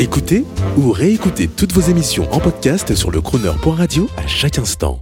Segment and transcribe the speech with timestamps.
[0.00, 0.46] Écoutez
[0.78, 5.00] ou réécoutez toutes vos émissions en podcast sur le crooner.radio à chaque instant.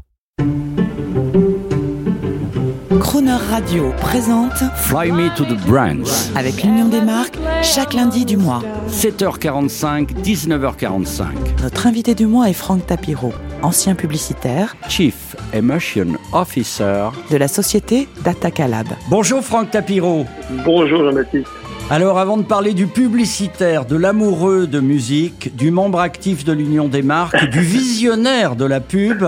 [2.98, 6.34] Crooner Radio présente Fly Me to the Brands.
[6.34, 8.60] avec l'Union des marques chaque lundi du mois.
[8.90, 11.26] 7h45, 19h45.
[11.62, 17.10] Notre invité du mois est Franck Tapiro, ancien publicitaire Chief Emotion Officer.
[17.30, 18.88] de la société Datacalab.
[19.08, 20.26] Bonjour Franck Tapiro.
[20.64, 21.46] Bonjour Jean-Baptiste.
[21.90, 26.86] Alors avant de parler du publicitaire, de l'amoureux de musique, du membre actif de l'Union
[26.86, 29.24] des marques, du visionnaire de la pub,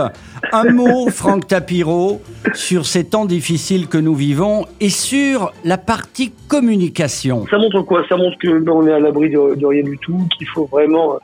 [0.52, 2.20] un mot Franck Tapiro
[2.52, 7.46] sur ces temps difficiles que nous vivons et sur la partie communication.
[7.50, 8.04] Ça montre quoi?
[8.10, 11.18] Ça montre que ben, est à l'abri de, rien du tout, qu'il faut vraiment euh,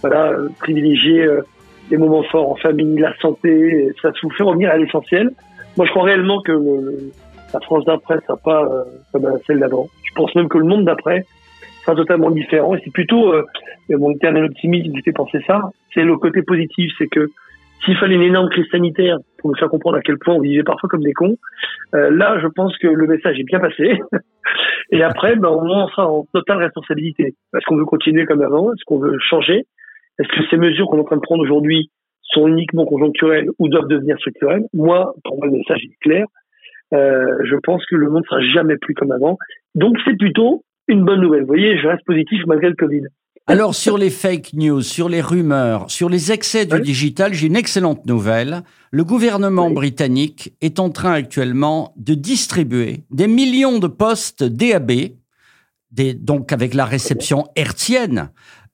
[0.00, 1.42] voilà, privilégier euh,
[1.90, 5.32] les moments forts en famille, la santé, ça vous fait revenir à l'essentiel.
[5.76, 7.12] Moi je crois réellement que le-
[7.52, 9.88] la France d'après sera pas euh, comme celle d'avant.
[10.04, 11.24] Je pense même que le monde d'après
[11.82, 13.44] sera totalement différent et c'est plutôt euh,
[13.90, 17.28] mon éternel optimisme qui fait penser ça, c'est le côté positif, c'est que
[17.84, 20.64] s'il fallait une énorme crise sanitaire pour nous faire comprendre à quel point on vivait
[20.64, 21.36] parfois comme des cons,
[21.94, 23.98] euh, là je pense que le message est bien passé.
[24.90, 27.34] Et après, ben, au moins, on sera en totale responsabilité.
[27.54, 28.72] Est-ce qu'on veut continuer comme avant?
[28.72, 29.66] Est-ce qu'on veut changer?
[30.18, 31.90] Est-ce que ces mesures qu'on est en train de prendre aujourd'hui
[32.22, 34.64] sont uniquement conjoncturelles ou doivent devenir structurelles?
[34.72, 36.26] Moi, pour moi, le message est clair.
[36.94, 39.36] Euh, je pense que le monde sera jamais plus comme avant.
[39.74, 41.42] Donc, c'est plutôt une bonne nouvelle.
[41.42, 43.02] Vous voyez, je reste positif malgré le Covid.
[43.50, 46.80] Alors sur les fake news, sur les rumeurs, sur les excès du Oui.
[46.82, 48.62] digital, j'ai une excellente nouvelle.
[48.90, 49.74] Le gouvernement Oui.
[49.74, 54.90] britannique est en train actuellement de distribuer des millions de postes DAB,
[55.90, 58.28] des- donc avec la réception hertzienne,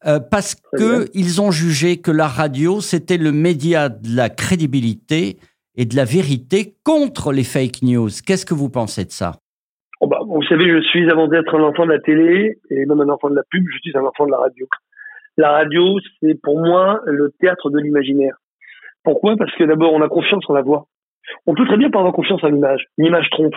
[0.07, 1.05] euh, parce Très bien.
[1.05, 5.39] que ils ont jugé que la radio c'était le média de la crédibilité
[5.77, 8.11] et de la vérité contre les fake news.
[8.27, 9.33] Qu'est-ce que vous pensez de ça?
[10.01, 13.01] Oh, bah, vous savez, je suis avant d'être un enfant de la télé et même
[13.01, 14.67] un enfant de la pub, je suis un enfant de la radio.
[15.37, 18.37] La radio, c'est pour moi le théâtre de l'imaginaire.
[19.03, 19.37] Pourquoi?
[19.37, 20.87] Parce que d'abord, on a confiance en la voix.
[21.47, 22.85] On peut très bien pas avoir confiance en l'image.
[22.99, 23.55] L'image trompe.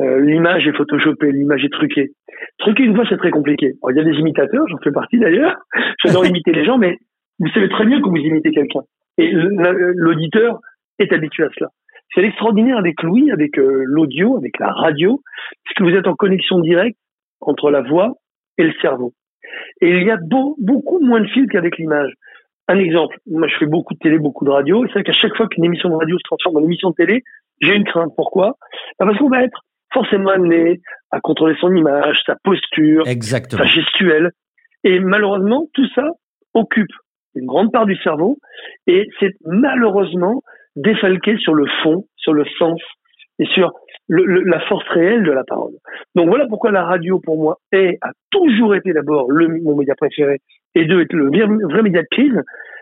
[0.00, 2.12] Euh, l'image est photoshopée, l'image est truquée.
[2.58, 3.74] Truquer une voix, c'est très compliqué.
[3.90, 5.56] Il y a des imitateurs, j'en fais partie d'ailleurs.
[6.04, 6.98] J'adore imiter les gens, mais
[7.40, 8.82] vous savez très bien que vous imitez quelqu'un.
[9.18, 10.60] Et l'auditeur
[10.98, 11.68] est habitué à cela.
[12.14, 15.20] C'est l'extraordinaire avec Louis, avec euh, l'audio, avec la radio,
[15.64, 16.98] parce que vous êtes en connexion directe
[17.40, 18.14] entre la voix
[18.56, 19.12] et le cerveau.
[19.80, 22.12] Et il y a beau- beaucoup moins de fils qu'avec l'image.
[22.66, 25.12] Un exemple, moi je fais beaucoup de télé, beaucoup de radio, et c'est vrai qu'à
[25.12, 27.22] chaque fois qu'une émission de radio se transforme en émission de télé,
[27.60, 28.12] j'ai une crainte.
[28.16, 28.56] Pourquoi?
[28.98, 29.60] Bah, Parce qu'on va être
[29.92, 33.62] forcément amené à contrôler son image, sa posture, Exactement.
[33.62, 34.30] sa gestuelle.
[34.84, 36.08] Et malheureusement, tout ça
[36.54, 36.90] occupe
[37.34, 38.36] une grande part du cerveau
[38.86, 40.42] et c'est malheureusement
[40.82, 42.80] défalqué sur le fond, sur le sens
[43.38, 43.72] et sur
[44.08, 45.72] le- le- la force réelle de la parole.
[46.14, 49.94] Donc voilà pourquoi la radio, pour moi, est, a toujours été d'abord le, mon média
[49.94, 50.38] préféré
[50.74, 52.34] et deux, est le vrai, vrai média de crise.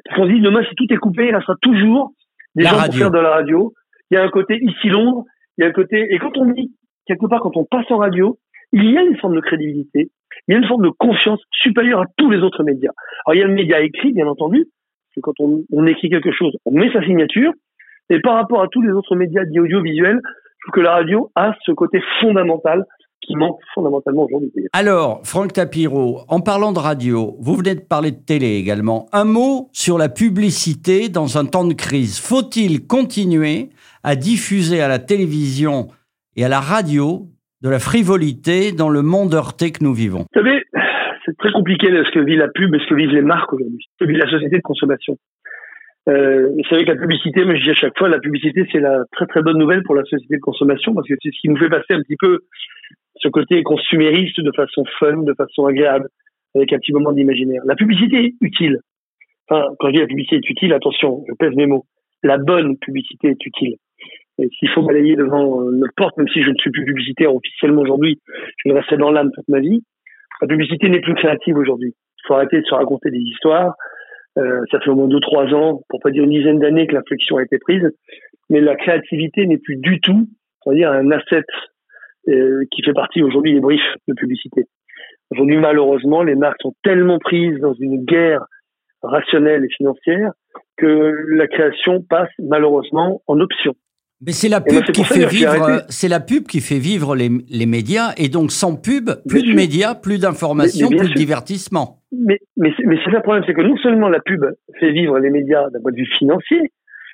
[0.05, 2.12] Parce qu'on se dit, demain, si tout est coupé, il restera toujours
[2.55, 2.91] des La gens radio.
[2.93, 3.73] pour faire de la radio.
[4.11, 5.25] Il y a un côté ici Londres,
[5.59, 6.73] il y a un côté, et quand on dit,
[7.06, 8.39] quelque part, quand on passe en radio,
[8.73, 10.11] il y a une forme de crédibilité,
[10.47, 12.93] il y a une forme de confiance supérieure à tous les autres médias.
[13.25, 16.09] Alors il y a le média écrit, bien entendu, parce que quand on, on écrit
[16.09, 17.53] quelque chose, on met sa signature,
[18.11, 21.31] et par rapport à tous les autres médias dits audiovisuels, je trouve que la radio
[21.34, 22.84] a ce côté fondamental
[23.22, 24.50] qui manque fondamentalement aujourd'hui.
[24.72, 29.06] Alors, Franck Tapiro, en parlant de radio, vous venez de parler de télé également.
[29.12, 32.21] Un mot sur la publicité dans un temps de crise.
[32.21, 33.71] Faut-il continuer
[34.05, 35.88] à diffuser à la télévision
[36.37, 37.27] et à la radio
[37.62, 40.21] de la frivolité dans le monde heurté que nous vivons?
[40.21, 40.62] Vous savez,
[41.25, 43.84] c'est très compliqué ce que vit la pub et ce que vivent les marques aujourd'hui,
[43.99, 45.17] ce que vit la société de consommation.
[46.09, 48.78] Euh, c'est vrai que la publicité, mais je dis à chaque fois, la publicité c'est
[48.78, 51.49] la très très bonne nouvelle pour la société de consommation parce que c'est ce qui
[51.49, 52.41] nous fait passer un petit peu
[53.17, 56.09] ce côté consumériste de façon fun, de façon agréable,
[56.55, 57.62] avec un petit moment d'imaginaire.
[57.65, 58.78] La publicité est utile.
[59.49, 61.87] Enfin, quand je dis la publicité est utile, attention, je pèse mes mots.
[62.23, 63.77] La bonne publicité est utile.
[64.38, 67.34] Et s'il faut balayer devant euh, notre porte, même si je ne suis plus publicitaire
[67.34, 68.21] officiellement aujourd'hui,
[68.65, 69.83] je le resterai dans l'âme toute ma vie.
[70.43, 71.94] La publicité n'est plus créative aujourd'hui.
[71.94, 73.75] Il faut arrêter de se raconter des histoires.
[74.38, 76.94] Euh, ça fait au moins deux, trois ans, pour pas dire une dizaine d'années que
[76.94, 77.88] l'inflexion a été prise.
[78.50, 80.29] Mais la créativité n'est plus du tout,
[80.65, 81.44] on va dire, un asset
[82.29, 84.65] euh, qui fait partie aujourd'hui des briefs de publicité.
[85.31, 88.44] Aujourd'hui, malheureusement, les marques sont tellement prises dans une guerre
[89.03, 90.33] rationnelle et financière
[90.77, 93.75] que la création passe malheureusement en option.
[94.25, 97.29] Mais c'est la pub qui pour fait vivre, c'est la pub qui fait vivre les,
[97.51, 99.55] les médias et donc sans pub, plus de sûr.
[99.57, 102.01] médias, plus d'informations, plus de divertissement.
[102.13, 104.43] Mais, mais, c'est- mais c'est ça le problème, c'est que non seulement la pub
[104.81, 106.73] fait vivre les médias d'un point de vue financier,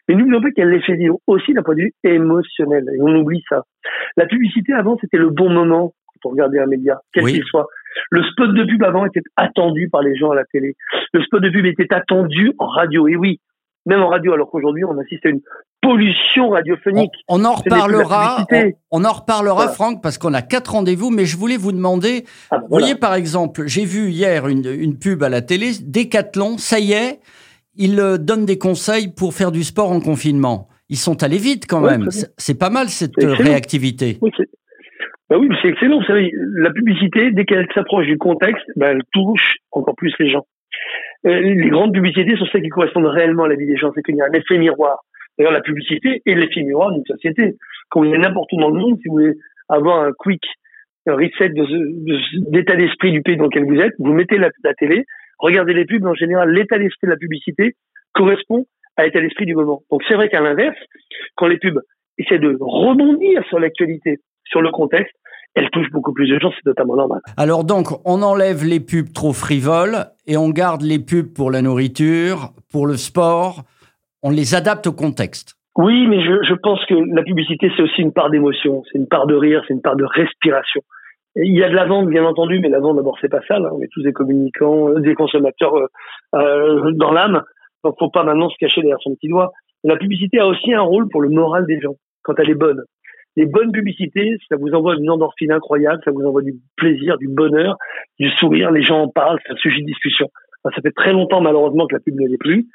[0.08, 2.84] mais n'oublions pas qu'elle les fait vivre aussi d'un point de vue émotionnel.
[2.94, 3.62] Et on oublie ça.
[4.16, 5.94] La publicité avant, c'était le bon moment
[6.24, 7.32] on regardait un média, quel Oui.
[7.32, 7.66] qu'il soit.
[8.12, 10.76] Le spot de pub avant était attendu par les gens à la télé.
[11.12, 13.08] Le spot de pub était attendu en radio.
[13.08, 13.40] Et oui,
[13.86, 15.40] même en radio, alors qu'aujourd'hui, on assiste à une
[15.80, 17.12] pollution radiophonique.
[17.28, 18.46] On, en reparlera,
[18.90, 22.58] on, en reparlera, Franck, parce qu'on a quatre rendez-vous, mais je voulais vous demander, ah,
[22.58, 26.78] vous voyez par exemple, j'ai vu hier une, une, pub à la télé, Décathlon, ça
[26.78, 27.18] y est,
[27.74, 30.68] ils euh, donnent des conseils pour faire du sport en confinement.
[30.88, 32.08] Ils sont allés vite quand même.
[32.36, 34.18] C'est pas mal cette réactivité.
[34.20, 34.30] Oui,
[35.30, 35.98] bah oui, c'est excellent.
[35.98, 40.30] Vous savez, la publicité, dès qu'elle s'approche du contexte, bah, elle touche encore plus les
[40.30, 40.44] gens.
[41.26, 43.90] Euh, les grandes publicités sont celles qui correspondent réellement à la vie des gens.
[43.94, 44.98] C'est qu'il y a un effet miroir.
[45.38, 47.56] D'ailleurs, la publicité est l'effet miroir d'une société.
[47.90, 49.34] Quand vous êtes n'importe où dans le monde, si vous voulez
[49.68, 50.42] avoir un quick
[51.06, 55.04] reset d'état d'esprit du pays dans lequel vous êtes, vous mettez la, télé,
[55.38, 56.04] regardez les pubs.
[56.04, 57.74] En général, l'état d'esprit de la publicité
[58.12, 58.66] correspond
[58.96, 59.82] à l'état d'esprit du moment.
[59.90, 60.78] Donc c'est vrai qu'à l'inverse,
[61.36, 61.80] quand les pubs
[62.18, 65.14] essaient de rebondir sur l'actualité, sur le contexte,
[65.54, 67.20] elle touche beaucoup plus de gens, c'est totalement normal.
[67.36, 71.62] Alors donc, on enlève les pubs trop frivoles et on garde les pubs pour la
[71.62, 73.62] nourriture, pour le sport,
[74.22, 75.56] on les adapte au contexte.
[75.76, 79.26] Oui, mais je, pense que la publicité, c'est aussi une part d'émotion, c'est une part
[79.26, 80.82] de rire, c'est une part de respiration.
[81.34, 83.58] il y a de la vente, bien entendu, mais la vente, d'abord, c'est pas ça.
[83.58, 85.86] On est tous des communicants, euh, des consommateurs euh,
[86.34, 87.42] euh, dans l'âme.
[87.84, 89.52] Donc, faut pas maintenant se cacher derrière son petit doigt.
[89.82, 92.84] La publicité a aussi un rôle pour le moral des gens, quand elle est bonne
[93.36, 97.28] les bonnes publicités, ça vous envoie une endorphine incroyable, ça vous envoie du plaisir, du
[97.28, 97.76] bonheur,
[98.18, 100.28] du sourire, les gens en parlent, c'est un sujet de discussion.
[100.64, 102.66] ça fait très longtemps malheureusement que la pub ne l'est plus.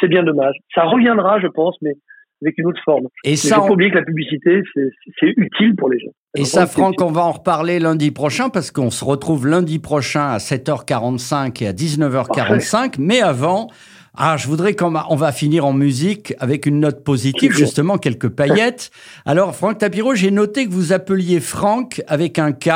[0.00, 0.54] C'est bien dommage.
[0.74, 1.94] Ça reviendra, je pense, mais
[2.42, 3.06] avec une autre forme.
[3.24, 6.10] Et ça, faut oublier que la publicité, c'est utile pour les gens.
[6.36, 10.28] Et ça, Franck, on va en reparler lundi prochain parce qu'on se retrouve lundi prochain
[10.28, 12.96] à 7h45 et à 19h45.
[12.98, 13.68] Mais avant,
[14.16, 18.28] ah, je voudrais qu'on on va finir en musique avec une note positive, justement, quelques
[18.28, 18.90] paillettes.
[19.26, 22.68] Alors, Franck Tapiro, j'ai noté que vous appeliez Franck avec un K,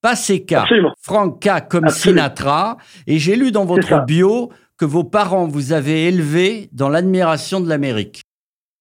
[0.00, 0.54] pas CK.
[1.02, 2.78] Franck K comme Sinatra.
[3.06, 7.68] Et j'ai lu dans votre bio que vos parents vous avaient élevé dans l'admiration de
[7.68, 8.22] l'Amérique.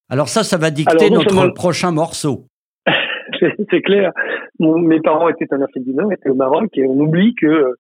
[0.09, 2.45] Alors ça, ça va dicter notre prochain morceau.
[3.69, 4.11] C'est clair.
[4.59, 7.73] mes parents étaient en Afrique du Nord, étaient au Maroc, et on oublie que euh,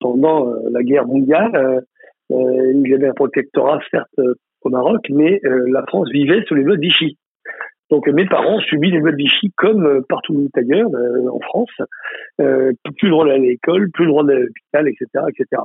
[0.00, 1.80] pendant euh, la guerre mondiale, euh,
[2.30, 6.54] il y avait un protectorat, certes, euh, au Maroc, mais euh, la France vivait sous
[6.54, 7.16] les lois de Vichy.
[7.90, 10.90] Donc mes parents ont subi les lois de Vichy comme partout ailleurs
[11.32, 11.72] en France.
[12.36, 15.62] plus le droit d'aller à l'école, plus le droit d'aller à l'hôpital, etc., etc.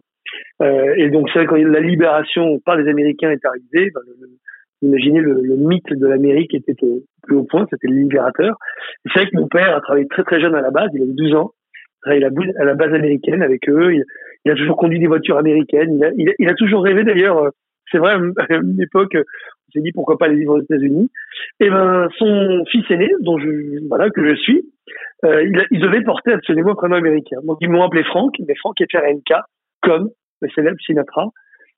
[0.98, 4.02] et donc c'est vrai quand la libération par les Américains est arrivée, ben,
[4.82, 8.58] imaginez le, le, mythe de l'Amérique était au plus haut point, c'était le libérateur.
[9.06, 11.14] C'est vrai que mon père a travaillé très très jeune à la base, il avait
[11.14, 11.52] 12 ans,
[12.08, 13.94] il a travaillé à la base américaine avec eux.
[14.46, 16.00] Il, a toujours conduit des voitures américaines.
[16.18, 17.38] Il a, toujours rêvé d'ailleurs.
[17.38, 17.50] Euh,
[17.92, 18.14] c'est vrai,
[18.50, 21.10] à une époque, on s'est dit pourquoi pas aller vivre aux États-Unis.
[21.60, 24.62] Et ben, son fils aîné, dont je, voilà, que je suis,
[25.24, 27.38] euh, il, il, devait porter absolument un prénom américain.
[27.44, 29.42] Donc ils m'ont appelé Franck, mais Franck est RNK,
[29.82, 30.10] comme
[30.42, 31.28] le célèbre Sinatra.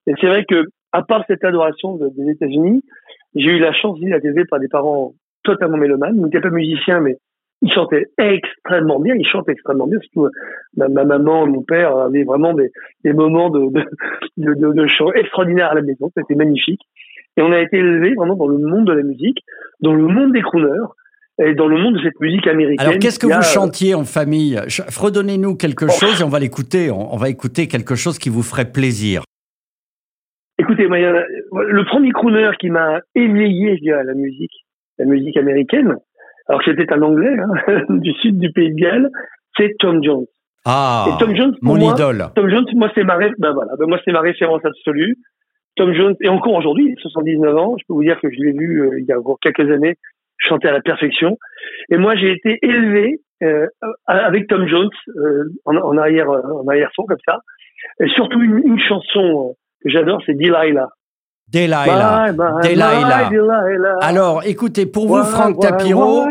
[0.07, 2.83] Et c'est vrai que, à part cette adoration des États-Unis,
[3.35, 5.13] j'ai eu la chance d'être élevé par des parents
[5.43, 6.15] totalement mélomanes.
[6.15, 7.17] Il n'était pas musicien, mais
[7.61, 9.99] il chantait extrêmement bien, il chante extrêmement bien.
[10.01, 10.29] Surtout,
[10.75, 12.71] ma, ma maman, mon père avaient vraiment des,
[13.03, 13.59] des moments de,
[14.37, 16.11] de, de, de, chant extraordinaires à la maison.
[16.15, 16.81] C'était magnifique.
[17.35, 19.39] Et on a été élevé vraiment dans le monde de la musique,
[19.81, 20.87] dans le monde des crooners
[21.39, 22.87] et dans le monde de cette musique américaine.
[22.87, 24.59] Alors, qu'est-ce que vous chantiez en famille?
[24.97, 25.91] Redonnez-nous quelque oh.
[25.91, 26.89] chose et on va l'écouter.
[26.91, 29.21] On, va écouter quelque chose qui vous ferait plaisir.
[30.59, 34.65] Écoutez, moi, le premier crooner qui m'a éveillé, à la musique,
[34.97, 35.95] la musique américaine,
[36.47, 39.09] alors que c'était un Anglais hein, du sud du pays de Galles,
[39.57, 40.25] c'est Tom Jones.
[40.65, 42.25] Ah, et Tom Jones, mon idole.
[42.35, 45.15] Tom Jones, moi c'est ma, ben voilà, ben moi c'est ma référence absolue.
[45.77, 48.81] Tom Jones, et encore aujourd'hui, 79 ans, je peux vous dire que je l'ai vu
[48.81, 49.95] euh, il y a encore quelques années
[50.37, 51.37] chanter à la perfection.
[51.89, 53.67] Et moi j'ai été élevé euh,
[54.07, 57.39] avec Tom Jones euh, en, en, arrière en arrière son comme ça.
[58.01, 60.89] Et surtout une, une chanson que j'adore, c'est Delilah.
[61.49, 62.31] Delilah.
[62.61, 63.29] Delilah.
[64.01, 66.25] Alors, écoutez, pour vous, Franck Tapiro,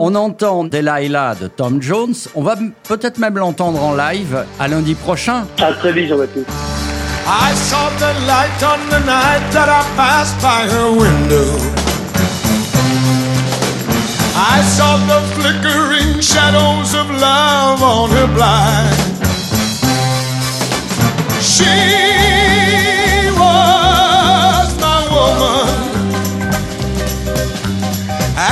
[0.00, 2.14] on entend Delilah de Tom Jones.
[2.34, 2.54] On va
[2.88, 5.44] peut-être même l'entendre en live à lundi prochain.
[5.60, 6.48] À très vite, Jean-Baptiste.
[7.26, 11.44] I saw the light on the night that I passed by her window.
[14.34, 18.96] I saw the flickering shadows of love on her blind.
[21.42, 22.71] She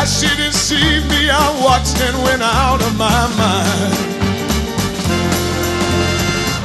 [0.02, 3.94] As she deceived me, I watched and went out of my mind.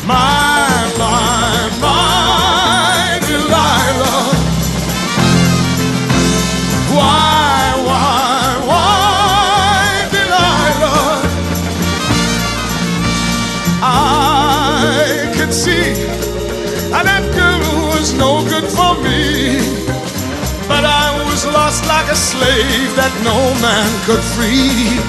[0.08, 4.24] My, my, my Delilah.
[6.96, 11.20] Why, why, why, Delilah?
[13.84, 15.92] I can see
[16.90, 19.85] that girl was no good for me.
[20.76, 25.00] But I was lost like a slave that no man could free.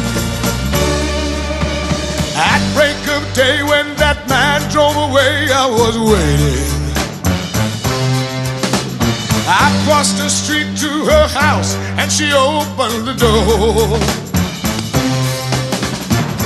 [2.38, 6.70] At break of day when that man drove away, I was waiting.
[9.50, 13.98] I crossed the street to her house and she opened the door.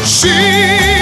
[0.03, 1.00] She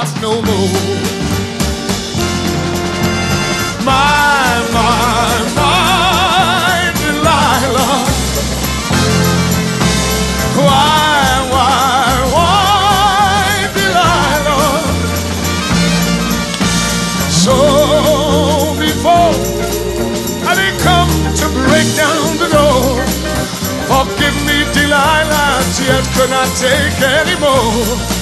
[0.00, 0.68] laughed no more.
[3.84, 7.96] My, my, my Delilah.
[10.56, 14.68] Why, why, why Delilah?
[17.44, 17.56] So
[18.80, 19.34] before
[20.48, 23.04] I did come to break down the door.
[23.90, 28.19] Forgive me, Delilah, tears could not take anymore.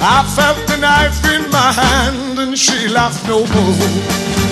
[0.00, 4.47] I felt the knife in my hand and she laughed no more.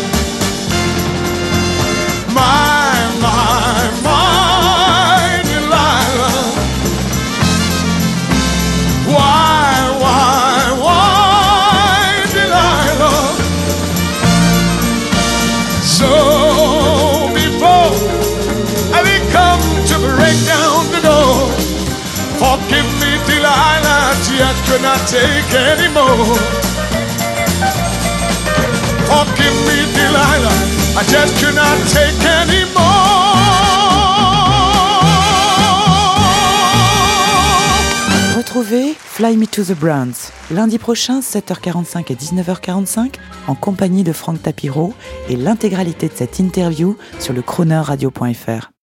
[38.36, 43.14] Retrouvez Fly Me to the Browns lundi prochain 7h45 et 19h45
[43.46, 44.92] en compagnie de Franck Tapiro
[45.30, 48.75] et l'intégralité de cette interview sur le chroneurradio.fr.